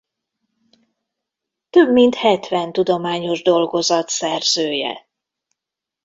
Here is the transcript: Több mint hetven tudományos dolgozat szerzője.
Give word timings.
Több 1.69 1.91
mint 1.91 2.15
hetven 2.15 2.71
tudományos 2.71 3.41
dolgozat 3.41 4.09
szerzője. 4.09 5.07